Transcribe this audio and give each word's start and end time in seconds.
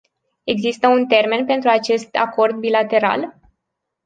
Există 0.43 0.87
un 0.87 1.07
termen 1.07 1.45
pentru 1.45 1.69
acest 1.69 2.15
acord 2.15 2.55
bilateral? 2.59 3.35